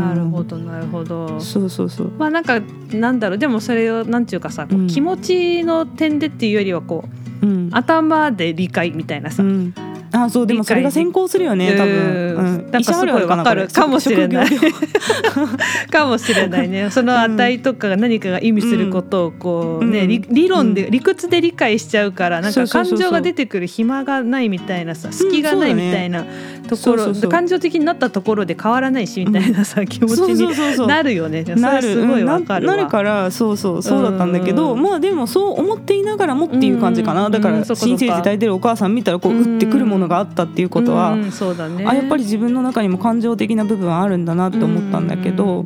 [1.01, 1.41] ほど。
[1.41, 2.13] そうそうそう。
[2.19, 2.61] まあなんか
[2.93, 3.39] なんだろう。
[3.39, 4.87] でもそれをなんていうかさこううん。
[4.87, 7.05] 気持ちの点でっていうよりはこ
[7.43, 7.71] ううん。
[7.73, 9.75] 頭で理解みたいなさ、うん
[10.13, 13.69] あそうでもそれが先行するよね多分、うん、なんかすごいわかる。
[13.69, 14.49] かもしれない。
[15.91, 16.91] かもしれないね。
[16.91, 20.09] その値とかが何かが意味することをこうね、うん。
[20.09, 26.25] 理理論で、う理屈で理解しちゃうからなんか感情が出てくる暇がないみたいなさ隙がないみたいな
[26.69, 31.45] ところ感情的になったところで変わらないしみたいなさ、気持ちになるよね。
[31.45, 31.89] そなる。
[31.89, 34.83] れすごいわかるななるからそうそうそうだったんだけどうん。
[34.83, 37.33] まあでもそう思っていながらもっていう感じかな、うん。
[37.33, 37.65] だからうん。
[37.65, 37.99] そっかそっか。
[37.99, 41.87] 新生児抱いてるお母さん見たらこううってくるものがあったっていうことは、うんそうだね。
[41.87, 45.65] あやっぱり自分の中にも感情的な部分はあるんだなって思ったんだけど、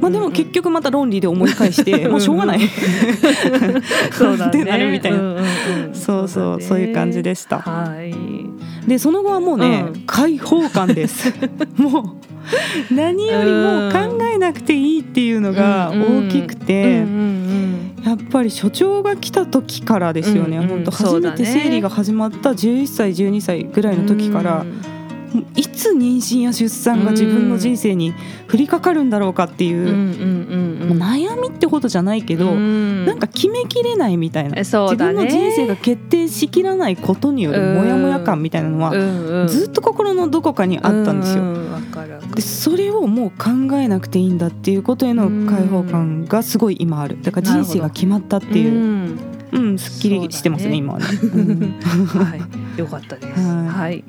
[0.00, 2.60] まあでも結局また論理で思い返してもうしょうがない。
[4.12, 4.50] そうだね。
[4.62, 5.18] ってなるみたいな。
[5.18, 5.40] うんうんう
[5.90, 5.94] ん。
[5.94, 7.60] そうそうそういう感じでした。
[7.60, 8.14] はい。
[8.88, 10.02] でその後はもうね、うん。
[10.06, 11.32] 開放感です。
[11.76, 12.35] もう
[12.90, 17.04] 何よりも考えなくていいっていうのが大きくて、
[18.04, 24.68] やっぱり所長が来た時からですよね、うんうん本当初めて生理が始まった11歳12歳ぐらいの時から、うん。
[24.68, 24.95] もう
[25.56, 28.14] いつ妊娠や出産が自分の人生に
[28.52, 29.88] 降りかかるんだろうかっていう、
[30.94, 33.04] 悩みってことじゃないけど、うん。
[33.06, 39.48] なんか決めきれないみたいな、自分の人生が決定しきらないことによるモヤモヤ感みたいなのは、うんうん。
[39.48, 41.44] ずっと心のどこかにあったんですよ。
[42.34, 51.06] でそれをもう考えなくていいんだっていうことへの解放感がすごい今あるだから人生が決まったっていううんうんすっきりしてますねね今はね。
[51.22, 53.40] うんはい、よかったです。
[53.40, 54.04] はいはい。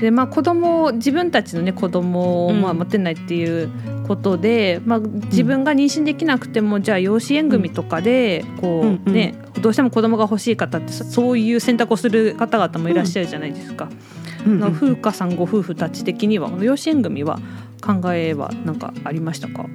[0.00, 3.68] で、まあ子供自分たちのね子供をうんまあ持てないっていう
[4.06, 13.88] ことで、まあ自分が妊娠できなくてもじゃあ養子縁組とかでこうんううんね、どうしても子供が欲しい方ってそそういう選択をする方々もいらっしゃるじゃないですか。
[14.46, 17.38] うんの風花さんご夫婦たち的にはこの養子縁組は
[17.82, 19.66] 考えはなんかありましたか？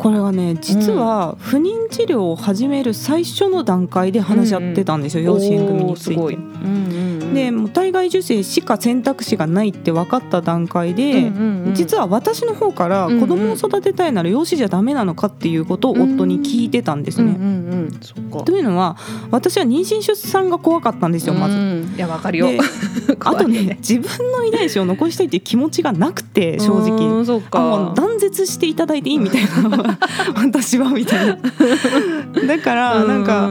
[0.00, 6.22] これはね実は不妊治療を始める最初の段階で話し合ってたんですよ、養子縁組について。
[6.32, 6.36] い。
[6.36, 11.30] うんうんうんでもう体外受精しか選択肢がないって分かった段階で、
[11.74, 17.32] 実はは私の方から子供を育てたいなら養子じゃダメなのかっていうことを夫に聞いてたんですね。
[17.32, 18.96] うんうんうん、そっかというのは
[19.30, 21.56] 私は妊娠出産が怖かったんですよまず。
[21.56, 22.58] うんいやわかるよで。
[23.20, 27.24] あとね自分の遺伝子を残したいっていう気持ちがなくて正う直。
[27.24, 27.94] もかう。
[27.94, 29.89] 断絶していただいていいみたいな
[30.36, 31.38] 私はみたいな。
[32.46, 33.48] だからなんか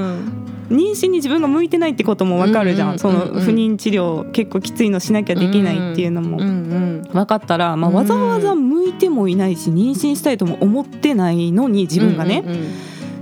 [0.69, 3.37] 妊娠に自分が向いてないってことも分かるじゃん、うんうんそのうん。
[3.37, 6.37] うん不妊治療結構きついのしなきゃできないっていうのも。
[6.37, 12.59] うんうん分かったら、まあ、うんわざわざ向いてもいないし妊娠したいとも思ってないのに自分がね、うんうん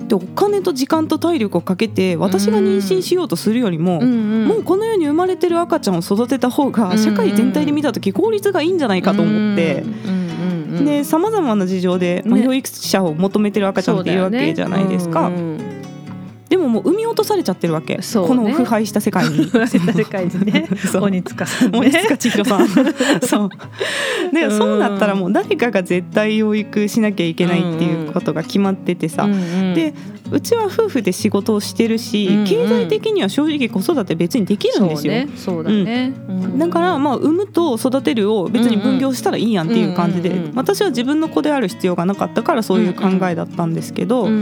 [0.08, 9.82] でお金と時間と体力をかけて私が妊娠しようとするよりも、うんうんもうこの世に生まれてる赤ちゃんを育てた方が社会全体で見た時効率がいいんじゃないかと思って。
[9.82, 10.26] うんうんうん
[10.67, 12.45] でさまざまな事情で、まあ、ね。
[12.45, 15.66] 養育者を求めてる赤ちゃんっているわけじゃないですか、そうだよね
[16.49, 18.27] でももう産み落とされちゃってるわけ、そうね。
[18.29, 19.36] この腐敗した世界に。
[19.36, 20.67] うんうん世界にね。
[20.91, 21.03] そう。
[21.03, 21.77] 鬼塚さんね。
[21.77, 22.67] 森塚千尋さん。
[23.21, 23.49] そう。
[24.33, 29.73] でそうなったらもう誰かが絶対養育しなきゃいけないっていうことが決まっててさ、うんうん。
[29.73, 29.93] で
[30.31, 32.45] うちは夫婦で仕事をしてるし、うんうん。
[32.45, 35.13] 経済的には正直子育て別にできるんですよ。
[35.13, 35.29] そうね。
[35.36, 36.13] そうだね。
[36.27, 36.60] うん。
[36.60, 40.29] だからまあ産むと育てるを別に分業したらいいやんっていう感じで。
[40.29, 44.25] うんうんうん私は自分の子である必要がなかったからそういう考えだったんですけど。
[44.25, 44.36] うんう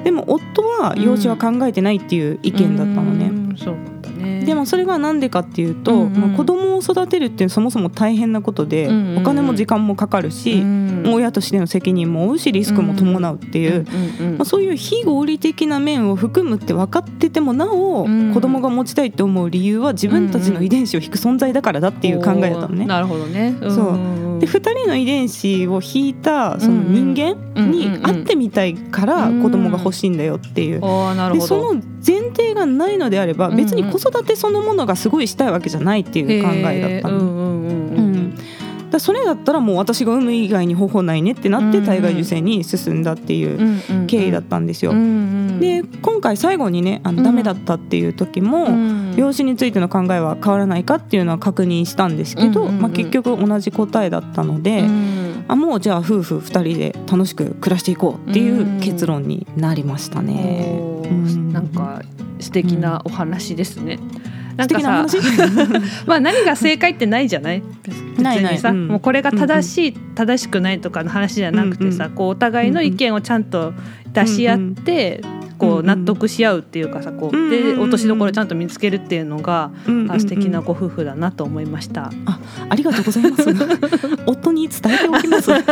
[0.00, 0.04] ん。
[0.04, 3.37] でも夫は養子は考えてないっていう意見だったのね。
[3.50, 4.44] うんそうだね。
[4.44, 6.20] でもそれがなんでかっていうと、うんうん。
[6.20, 9.18] まあ、子供を育てるっていうそもそも大変なことで、うんうんうん。
[9.18, 11.04] お金も時間もかかるし、うん。
[11.12, 18.32] 親としての責任も負うしリスクも伴うっていう、うんうんうんまあ、そういう非合理的な面を含むって分かっててもなお、うん。
[18.34, 22.86] 子供が持ちたいって思う理由は自分たちの遺伝子を引く存在だからだっていう考えだったのね。
[22.86, 23.54] なるほどね。
[23.68, 27.36] そうんで2人の遺伝子を引いたその人間
[27.70, 30.80] に会ってみたいから子供が欲しいんだよっていう。
[30.80, 37.38] でその前提がないのであればうんうん別に子育てそのものがすごいしたいわけじゃないっていう考えだったの。
[38.90, 43.58] だそれだったらもう私が産む以外に方法ないねってなって体外受精に進んだっていう
[43.90, 44.92] うん経緯だったんですよ。
[44.92, 48.98] で今回最後にねあうんのダメだったっていう時も、うん。
[49.18, 60.78] 養子についての考えは変わらないかっていうのは確認したんですけど、まあ、結局同じ答えだったので、うんあもうじゃあ夫婦2人で楽しく暮らしていこうっていう結論になりましたね。
[61.04, 61.52] うん。
[61.52, 62.02] なんか
[62.40, 63.98] 素敵なお話ですね。
[64.56, 65.16] なんかさ話？
[66.06, 68.54] まあ何が正解ってないじゃない別 ないない。
[68.54, 68.88] にさ、うん。
[68.88, 73.72] もうこれが正しい、正しくないとかの話じゃなくてさ、うんこうお互いの意見をちゃんと
[74.12, 75.20] 出し合って、
[75.58, 82.10] こう納得し合うっていうかさこう、で落としどころちゃんと見つけるっていうのが、うん素敵なご夫婦だなと思いました。
[82.68, 83.50] ありがとうございます。
[84.26, 85.50] 夫に伝えておきます。
[85.52, 85.62] いや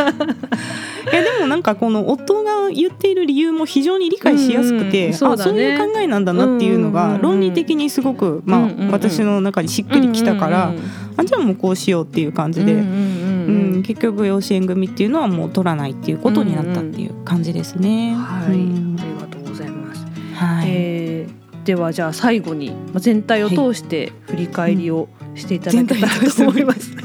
[1.23, 5.13] でもなんかこの夫が言っている理由も非常に理解しやすくて、うんうん。
[5.13, 5.51] そうだね。
[5.51, 8.91] あそういう考えなんだなっていうのが論理的にすごくまあ、うんうんうん。
[8.91, 18.13] 私の中にしっくりきたから、うんあじゃあもうこうしようっていう感じで、うん結局養子縁組っていうのはもう取らないっていうことになったっていう感じですね。
[18.15, 18.97] はい、うん。
[18.99, 19.46] ありがとう。
[20.37, 20.69] はい。
[20.69, 26.91] えーではじゃあ最後にまあ全体を通して振り返りをしていただけたらと思います。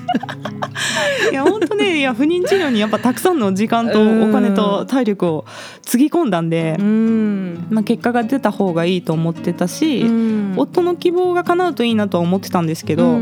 [1.32, 5.44] いや本当ねいや不妊治療にやっぱたくさんの時間とお金と体力を
[5.82, 7.66] つぎ込んだんで、うん。
[7.70, 10.54] まあ、結果が出た方がいいと思ってたし、うん。
[10.56, 13.18] 夫の希望が叶うといいなとは思ってたんですけど、や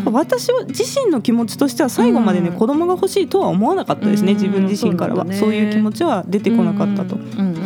[0.00, 2.56] っぱ私は自身の気持ちとしては最後までね、うん。
[2.56, 4.38] 子供が欲しいとは思わなかったですね、うん。
[4.38, 5.24] 自分自身からは。
[5.24, 5.36] ね。
[5.36, 7.16] そういう気持ちは出てこなかったと。
[7.16, 7.59] うん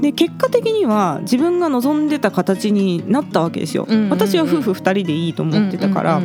[0.00, 3.86] で結果的には自分が望んでた形になったわけですよ。
[4.10, 6.22] 私は夫婦2人でいいと思ってたから、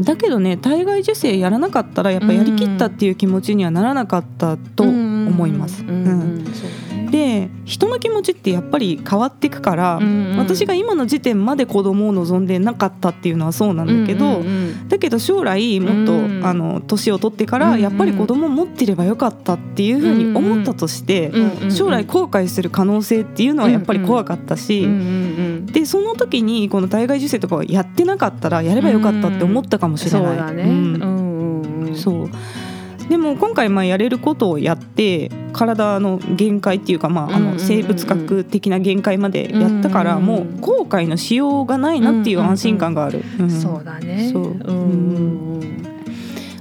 [0.00, 5.82] だけどね体外受精やらなかったらやっぱやりきったっていう気持ちにはならなかったと思います。
[5.82, 10.36] うんうんうんそうねで人の気持ちってやっぱり変わっていくから、うんうん。
[10.38, 14.88] 私が今の時点まで子供を望んでなかったっていうのはそうなんだけど、うんうんうん。
[14.88, 16.40] だけど将来もっと、うん。
[16.44, 17.70] あの年を取ってかうんうん。
[17.72, 30.26] らやっぱり子供を持ってればよかったっていうふうに思ったとして、うんうんうん将来後悔する可能性っていうのはやっぱり怖かったし、うんうんでその時にこの体外受精とかをやってなかったらやればよかったって思ったかもしれない。
[30.26, 30.62] そうだね。
[30.64, 30.70] うん。
[30.70, 31.96] うんうんうん。
[31.96, 32.30] そう
[33.10, 37.52] でも今回まあやれることをやって体の限界っていうかまああうんうんうんうん。
[37.54, 40.44] の生物学的な限界までやったからうんうんうん。
[40.46, 43.24] もう後悔のしようがないなっていう安心感がある。
[43.40, 43.50] うん。
[43.50, 44.30] そうだね。
[44.32, 44.42] そう。
[44.44, 45.50] うんうん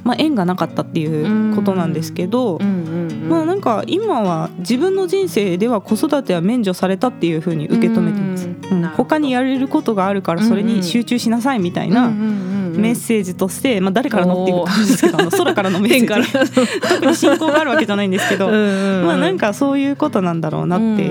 [0.03, 8.47] まあ縁がなかったっていうことなんですけどうんうんうんまあなんか今は自分の人生では子育ては免除されたっていうふうに受け止めてます。
[8.47, 8.59] うん
[8.95, 12.07] 他にやれることがあるからそれに集中しなさいみたいな
[12.79, 16.31] メッセージとして、まあ、誰からのっていう感じですけどあの空からのメッセージ。
[16.81, 21.03] 特に信仰があるわけじゃないんですけど、まあなんかそういうことなんだろうなって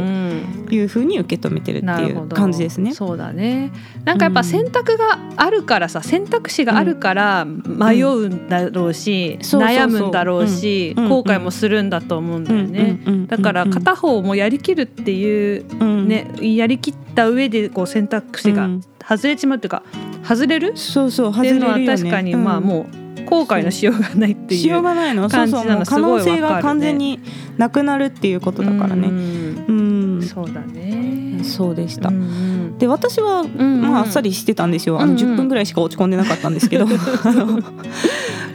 [0.74, 2.92] いうふうに受け止めてるっていう感じですね。
[2.94, 3.72] そうだね。
[4.04, 9.78] なんかやっぱ選択があるからさ選択肢があるから迷うんだろうし、そうそうそう。
[9.78, 11.08] 悩むんだろうし、うん。
[11.08, 16.08] 後悔もするんだと思うんだよね、だから片方もやりきるっていううん。
[16.08, 19.82] ね、やりきった上でこう選択肢がうん外れちまうっていうか
[20.22, 20.76] 外れる？
[20.76, 21.98] そうそうっていうのは外れるよね。
[21.98, 22.44] 確かにうん。
[22.44, 25.28] まあもう後悔のしようがないっていうしようがないの。
[25.28, 27.20] そうそう可能性が完全に
[27.56, 29.08] なくなるっていうことだからね。
[29.08, 31.42] うん、そうだね。
[31.42, 32.08] そうでした。
[32.08, 33.82] うんで私は、んうん。
[33.82, 35.00] まああっさりしてたんですよ。
[35.00, 35.18] あのうん。
[35.18, 36.86] うん10分ぐらいしか落ち込んでなかったんですけど。
[36.86, 37.60] あの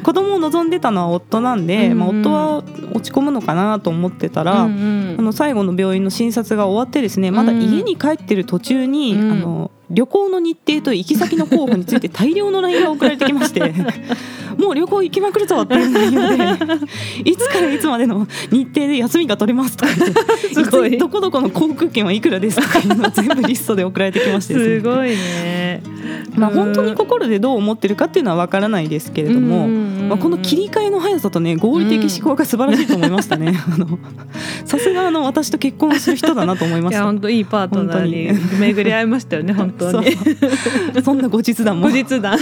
[0.03, 1.99] 子供を望んでたのは夫なんで、うんうん。
[1.99, 2.57] まあ、夫は
[2.93, 5.15] 落ち込むのかなと思ってたら、うんうん。
[5.19, 9.31] あの最後の病院の診察が終わってですねまだ家に帰ってる途中に、うん。
[9.31, 13.73] あの旅行の日程と行き先の候補について大量の LINE が送られてきまして。
[14.57, 16.85] もう旅行行きまくるぞっていう内容で
[17.25, 19.91] いつからいつまでの日程で休みが取れますとか
[20.53, 25.81] すごいつどこどこの航空券はいくらですとかいうのを全部リストで送られてきましてですねすごいね。
[26.35, 33.53] まあ、本当に心でどう思ってるかっていうのは分からないですけれども、まあ、この切り替えの速さとね合理的思考が素晴らしいと思いましたね。
[33.73, 33.99] あの
[34.65, 37.05] さすがあの私と結婚する人だなと思いまいやした。
[37.05, 40.07] 本当いいパートナーに巡り合いましたよね本当に。
[41.03, 42.37] そんな後日談も後日談。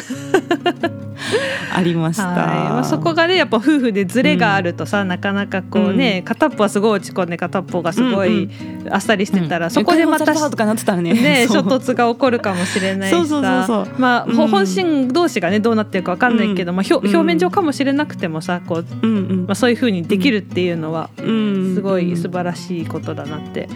[1.73, 2.27] ありました。
[2.27, 8.49] はい、まあ、そこがねやっぱ夫婦でズレがあるとさ、なかなかこうね、片っぽはすごい落ち込んで片っぽがすごい
[8.89, 9.71] あっさりしてたら、うん。
[9.71, 13.17] そこでまたとかなってたらねね衝突が起こるかもしれないしさ。
[13.17, 13.99] そうそうそうそう。
[13.99, 19.45] まあ、うん本心同士がねどうなってるかわかんないけど、まあ、表面上かもしれなくてもさこう、うんうん。
[19.45, 21.75] まあ、そういうふうにできるっていうのはうん。
[21.75, 23.69] すごい素晴らしいことだなって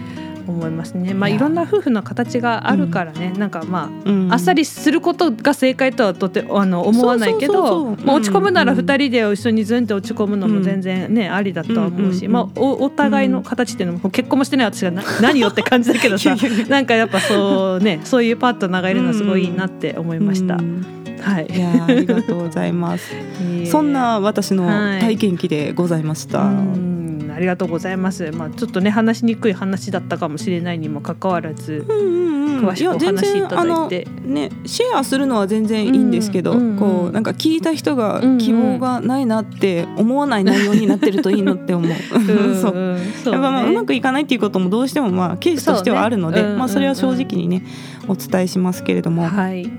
[0.47, 1.13] 思いますね。
[1.13, 4.33] まあ、いろんな夫婦の形があるからね、なんかまあうん。
[4.33, 8.79] あっさりすることが正解とはとてあの思わないけど落ち込むならうん。
[8.79, 12.31] 2人で一緒にズンって落ち込むのも全然ね、ありだとは思うし、うん。
[12.31, 16.35] まあ、おお互いの形っていうのも結婚もしてない私がな何よって感じだけどさ
[16.69, 20.55] なんかやっぱそうねそういうパートナーがいるのはすごいいいなって思いました。
[20.55, 20.85] うん。
[21.21, 21.47] はい。
[21.47, 23.13] いやありがとうございます。
[23.41, 25.01] いいそんな私のはい。
[25.01, 26.41] 体験記でございました。
[26.41, 26.94] うん
[27.35, 28.31] ありがとうございます。
[28.31, 41.91] まあちょっとね話しにくい話だったかもしれないにもかかわらず、うんうんうん詳しくお話しいただいてねシェアするのは全然いいんですけど、うんうんうんこうなんか聞いた人がうんうん希望がないなって思わない内容になってるといいのって思う。
[42.55, 42.73] そう。
[42.73, 47.63] うんそうやっぱまあねうまくいかないっていうこともどうしてもまあケースとしてはあるので、そうねまあそれは正うんうん直にね
[48.07, 49.69] お伝えしますけれども、はい。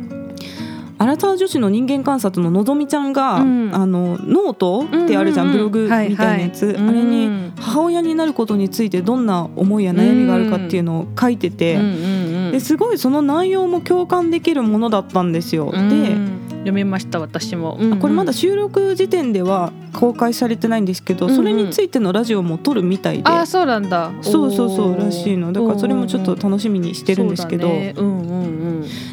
[0.99, 3.71] 荒沢女子の人間観察ののぞみちゃんが、うん。
[3.75, 6.89] あのノートってあるじゃん、うんうんうんブログみたいなやつ、はいはい。
[6.89, 7.53] あれにうん。
[7.57, 12.53] 母親になることについてどんな思いや悩みがあるかっていうのを書いてて、うんうんうん。
[12.53, 15.71] ですごいその内容も共感できるものだったんですよ。
[15.73, 15.89] うん。
[15.89, 17.77] で読みました私も。
[17.81, 17.99] うんうん。
[17.99, 21.37] これまだ収録時点では公開されてないんですけど、うんうん。
[21.37, 24.11] それについてのラジオも撮るみたいで、あそうなんだ。
[24.23, 25.53] そうそうそうらしいの。
[25.53, 27.95] だからそれもちょっと楽しみにしてるんですけど、ね。
[27.97, 28.26] うん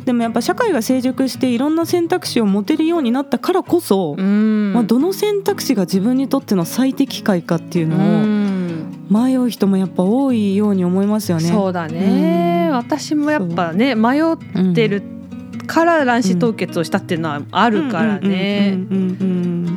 [0.05, 4.73] でもやっぱ社会が成熟していろんな選択肢を持てるようになったからこそ、うん。
[4.73, 11.43] まあ、どの選択肢が自分にとっての最適解かっていううのをん迷う人もやっぱ多いように思いますよね。
[11.43, 12.67] そうだね。
[12.69, 15.03] うん私もやっぱね迷ってる
[15.67, 18.79] から卵子凍結をしたっていうのはあるからね。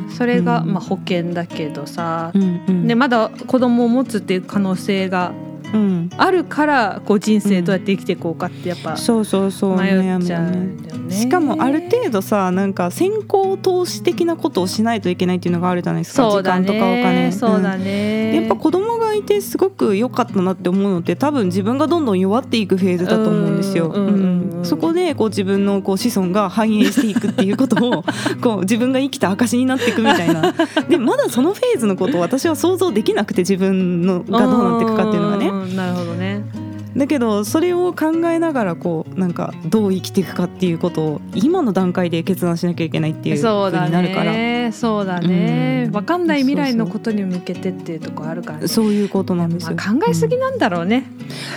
[0.09, 2.31] それがうんまあ保険だけどさ。
[2.33, 5.31] うんうんねまだ子供を持つっていう可能性が
[5.73, 11.15] うんあるからこう人生どうやって生きていこうかってやっぱそうそうそう迷っちゃうねんだよね。
[11.15, 17.31] しかもある程度さなんか先行投資的なことをしないといけないっていうのがあるじゃないですか時間とかお金ね。
[17.31, 18.35] そうだんね。
[18.35, 23.87] やっぱ子供がいてすごく良かったなって思うのって多分自分がどんどん弱っていくフェーズだと思うんですよ。
[23.87, 28.03] うんうんうんうんうんそこでこう自分のこう子孫が繁栄していくっていうことを
[28.41, 30.53] こう自分が生きた証になっていくみたいな
[30.89, 35.51] でまだそのフェーズのことを私は想像できなくて自分のがどうなっていくかっていうのがね。
[35.65, 36.56] なるほどね。
[36.95, 44.71] だけどそれを考えながらこうなんかどう生きていくかっていうことを今の段階で決断しなきゃいけないっていうそうだ風になるからね。
[44.71, 45.91] そうだねう。
[45.91, 48.67] んわかんない未来のことに向けてっていうところあるからね。
[48.67, 49.99] そういうことなんですまあよ。
[49.99, 51.05] 考えすぎなんだろうね。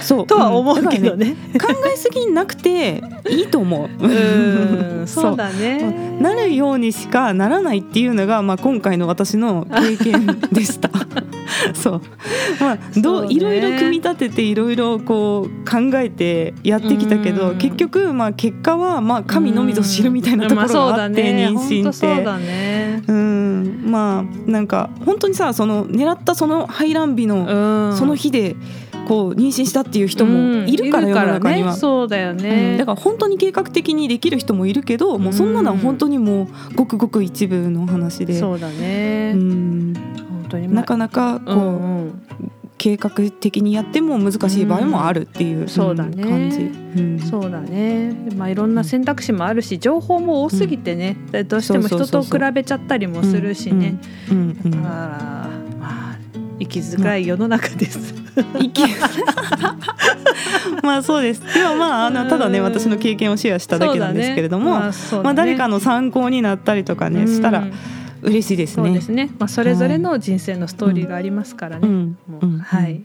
[0.03, 1.37] そうとは思うけどんだからね。
[1.61, 4.07] 考えすぎなくていいと思う。
[4.07, 5.07] うん。
[5.07, 6.19] そうだね。
[6.21, 10.91] なるようにしかならないっていうのが、まあ、今回の私の経験でした。
[11.75, 12.03] そう、
[12.61, 17.59] まあ、どそうねういろいろ組み立てていろいろこう考えてやってきたけど、うん。
[17.59, 22.25] 結局まあ結果はまあ神のみぞ知るみたいなところがあって、妊娠って。
[22.25, 23.03] だね。
[23.07, 27.97] うん、まあなんか本当にさその狙ったその排卵日のうん。
[27.97, 28.57] その日で
[29.09, 31.73] こう妊娠したっていう人もいるから世の中には。
[31.73, 32.37] ね、そうだようん。
[32.37, 32.77] ね。
[32.79, 39.33] だから本当に計画的にできる人もいるけどもうそんなのは本当にもうごくごく一部の話で、そうだね。
[39.35, 40.73] うん、本当に。
[40.73, 42.23] なかなかこう、うんうん
[42.81, 45.69] 計画的にやっても難しい場合もあるっていう、ん。
[45.69, 46.25] そうだね。
[46.25, 46.61] 感じ。
[46.63, 47.19] うん。
[47.19, 48.15] そうだね。
[48.35, 54.01] まあいろんな選択肢もあるし、情報も多すぎてね、どうしても人と比べちゃったりもするしね。
[54.31, 54.71] うんうんうん。
[54.71, 56.19] だからまあ
[56.59, 58.15] 生きづらい世の中です。
[58.59, 58.83] 生き
[60.83, 61.43] まあそうです。
[61.53, 64.71] でもまああのただねうん私の経験をシェアしただけなんですけれども、ね。
[64.71, 64.95] まあね。
[65.23, 67.73] まあ、誰かの参考になったりとかね、したらうん
[68.23, 68.87] 嬉しいですね。
[68.87, 69.31] そうですね。
[69.39, 72.15] まあそれぞれの人生のストーリーがありますからね。
[72.63, 73.03] はい。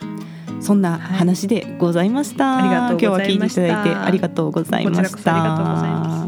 [0.60, 2.58] そんな話でございました。
[2.58, 5.12] ありがとうございました今日は聞いていただいてありがとうございこちました。
[5.12, 6.28] らこそありがとうございま